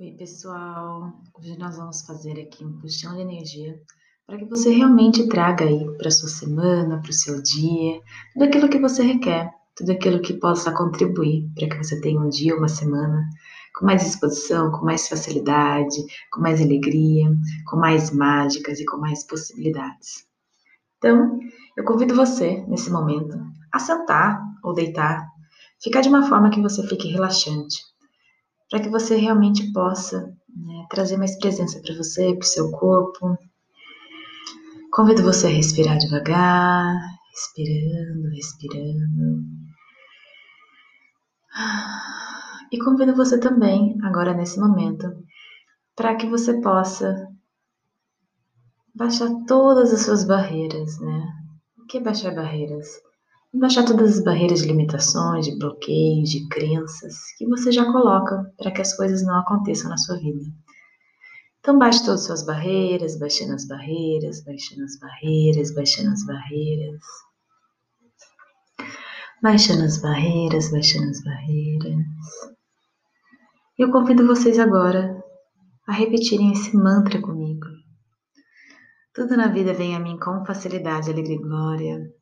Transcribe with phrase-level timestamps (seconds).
[0.00, 1.12] Oi, pessoal.
[1.38, 3.78] Hoje nós vamos fazer aqui um puxão de energia
[4.26, 8.00] para que você realmente traga aí para sua semana, para o seu dia,
[8.32, 12.30] tudo aquilo que você requer, tudo aquilo que possa contribuir para que você tenha um
[12.30, 13.22] dia, uma semana
[13.78, 17.30] com mais disposição, com mais facilidade, com mais alegria,
[17.66, 20.26] com mais mágicas e com mais possibilidades.
[20.98, 21.38] Então,
[21.76, 23.38] eu convido você, nesse momento,
[23.70, 25.28] a sentar ou deitar,
[25.80, 27.91] ficar de uma forma que você fique relaxante,
[28.72, 33.36] para que você realmente possa né, trazer mais presença para você, para o seu corpo.
[34.90, 36.96] Convido você a respirar devagar,
[37.30, 39.44] respirando, respirando.
[42.72, 45.06] E convido você também, agora nesse momento,
[45.94, 47.28] para que você possa
[48.94, 51.28] baixar todas as suas barreiras, né?
[51.76, 52.88] O que é baixar barreiras?
[53.54, 58.70] Baixar todas as barreiras de limitações, de bloqueios, de crenças que você já coloca para
[58.70, 60.42] que as coisas não aconteçam na sua vida.
[61.60, 67.00] Então baixe todas as suas barreiras, baixando as barreiras, baixando as barreiras, baixando as barreiras.
[69.42, 72.04] Baixando as barreiras, baixando as barreiras.
[73.78, 75.22] Eu convido vocês agora
[75.86, 77.66] a repetirem esse mantra comigo.
[79.14, 82.21] Tudo na vida vem a mim com facilidade, alegria e glória.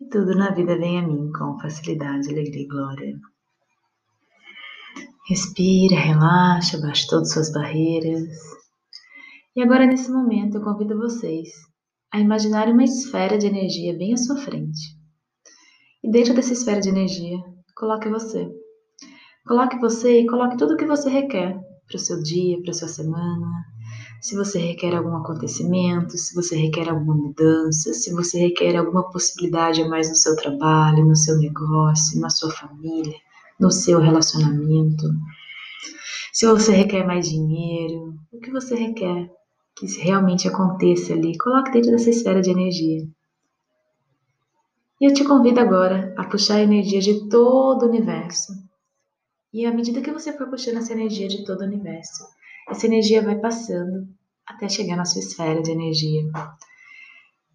[0.00, 3.18] E tudo na vida vem a mim com facilidade, alegria e glória.
[5.28, 8.28] Respira, relaxa, baixa todas as suas barreiras.
[9.56, 11.48] E agora, nesse momento, eu convido vocês
[12.12, 14.96] a imaginar uma esfera de energia bem à sua frente.
[16.04, 17.38] E dentro dessa esfera de energia,
[17.74, 18.48] coloque você.
[19.46, 22.74] Coloque você e coloque tudo o que você requer para o seu dia, para a
[22.74, 23.64] sua semana.
[24.20, 29.82] Se você requer algum acontecimento, se você requer alguma mudança, se você requer alguma possibilidade
[29.82, 33.14] a mais no seu trabalho, no seu negócio, na sua família,
[33.60, 35.06] no seu relacionamento.
[36.32, 39.30] Se você requer mais dinheiro, o que você requer
[39.76, 43.06] que realmente aconteça ali, coloque dentro dessa esfera de energia.
[44.98, 48.54] E eu te convido agora a puxar a energia de todo o universo.
[49.52, 52.24] E à medida que você for puxando essa energia de todo o universo,
[52.68, 54.08] essa energia vai passando
[54.46, 56.22] até chegar na sua esfera de energia.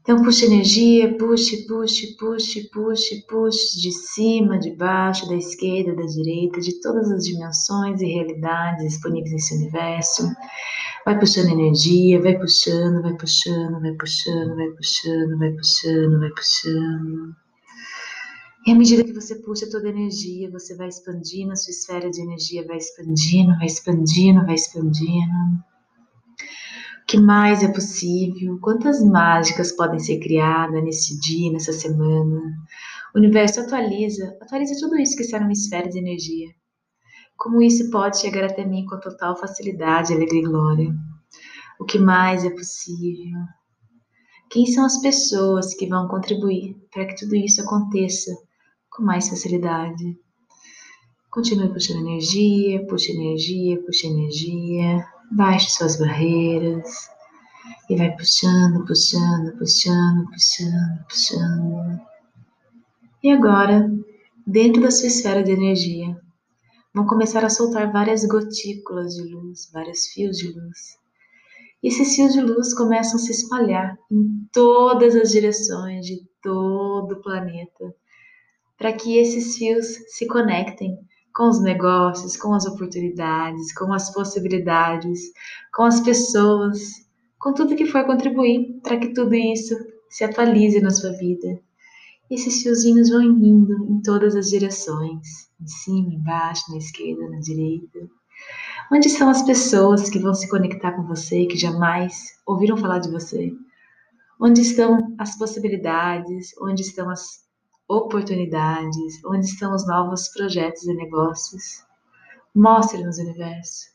[0.00, 6.04] Então, puxe energia, puxe, puxe, puxe, puxe, puxe, de cima, de baixo, da esquerda, da
[6.04, 10.30] direita, de todas as dimensões e realidades disponíveis nesse universo.
[11.06, 17.43] Vai puxando energia, vai puxando, vai puxando, vai puxando, vai puxando, vai puxando, vai puxando.
[18.66, 22.10] E à medida que você puxa toda a energia, você vai expandindo, a sua esfera
[22.10, 25.64] de energia vai expandindo, vai expandindo, vai expandindo.
[27.02, 28.58] O que mais é possível?
[28.62, 32.40] Quantas mágicas podem ser criadas nesse dia, nessa semana?
[33.14, 36.48] O universo atualiza, atualiza tudo isso que está numa esfera de energia.
[37.36, 40.94] Como isso pode chegar até mim com total facilidade, alegria e glória?
[41.78, 43.40] O que mais é possível?
[44.48, 48.30] Quem são as pessoas que vão contribuir para que tudo isso aconteça
[48.94, 50.16] com mais facilidade?
[51.28, 57.08] Continue puxando energia, puxa energia, puxa energia, baixe suas barreiras
[57.90, 62.00] e vai puxando, puxando, puxando, puxando, puxando.
[63.20, 63.90] E agora,
[64.46, 66.16] dentro da sua esfera de energia,
[66.94, 70.98] vão começar a soltar várias gotículas de luz, vários fios de luz.
[71.82, 77.12] E esses fios de luz começam a se espalhar em todas as direções de todo
[77.12, 77.92] o planeta,
[78.78, 80.98] para que esses fios se conectem
[81.34, 85.20] com os negócios, com as oportunidades, com as possibilidades,
[85.74, 86.80] com as pessoas,
[87.38, 89.74] com tudo que for contribuir para que tudo isso
[90.08, 91.60] se atualize na sua vida.
[92.30, 98.08] Esses fiozinhos vão indo em todas as direções, em cima, embaixo, na esquerda, na direita.
[98.92, 102.14] Onde estão as pessoas que vão se conectar com você, que jamais
[102.46, 103.52] ouviram falar de você?
[104.40, 106.54] Onde estão as possibilidades?
[106.60, 107.43] Onde estão as
[107.88, 109.22] oportunidades?
[109.24, 111.84] Onde estão os novos projetos e negócios?
[112.54, 113.88] Mostre-nos, universo,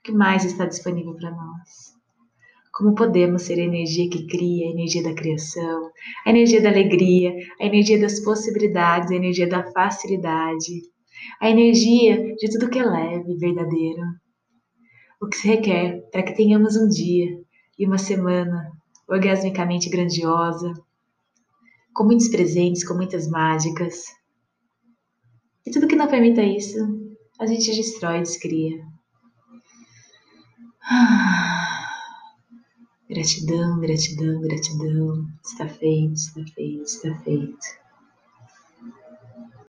[0.00, 1.96] o que mais está disponível para nós.
[2.72, 5.90] Como podemos ser a energia que cria, a energia da criação,
[6.24, 10.82] a energia da alegria, a energia das possibilidades, a energia da facilidade,
[11.40, 14.02] a energia de tudo que é leve e verdadeiro.
[15.20, 17.40] o que se requer para que tenhamos um dia
[17.78, 18.70] e uma semana
[19.08, 20.72] orgasmicamente grandiosa,
[21.98, 24.04] com muitos presentes, com muitas mágicas.
[25.66, 26.78] E tudo que não permita isso,
[27.40, 28.80] a gente destrói, descria.
[33.10, 35.26] Gratidão, gratidão, gratidão.
[35.44, 37.66] Está feito, está feito, está feito.